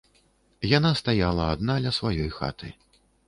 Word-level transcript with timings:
Яна 0.77 0.91
стаяла 1.01 1.45
адна 1.55 1.77
ля 1.85 1.91
сваёй 1.99 2.31
хаты. 2.39 2.73